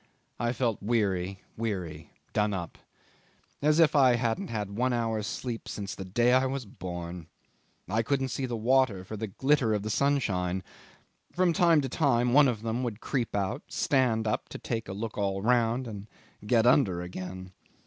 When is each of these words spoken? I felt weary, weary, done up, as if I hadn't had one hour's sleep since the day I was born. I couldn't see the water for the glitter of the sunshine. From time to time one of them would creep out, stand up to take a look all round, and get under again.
I 0.39 0.51
felt 0.51 0.81
weary, 0.81 1.43
weary, 1.55 2.09
done 2.33 2.55
up, 2.55 2.79
as 3.61 3.79
if 3.79 3.95
I 3.95 4.15
hadn't 4.15 4.47
had 4.47 4.75
one 4.75 4.93
hour's 4.93 5.27
sleep 5.27 5.67
since 5.69 5.93
the 5.93 6.03
day 6.03 6.33
I 6.33 6.47
was 6.47 6.65
born. 6.65 7.27
I 7.87 8.01
couldn't 8.01 8.29
see 8.29 8.47
the 8.47 8.57
water 8.57 9.03
for 9.05 9.15
the 9.15 9.27
glitter 9.27 9.75
of 9.75 9.83
the 9.83 9.91
sunshine. 9.91 10.63
From 11.31 11.53
time 11.53 11.81
to 11.81 11.87
time 11.87 12.33
one 12.33 12.47
of 12.47 12.63
them 12.63 12.81
would 12.81 12.99
creep 12.99 13.35
out, 13.35 13.61
stand 13.67 14.25
up 14.25 14.49
to 14.49 14.57
take 14.57 14.87
a 14.89 14.93
look 14.93 15.19
all 15.19 15.43
round, 15.43 15.87
and 15.87 16.07
get 16.47 16.65
under 16.65 17.03
again. 17.03 17.51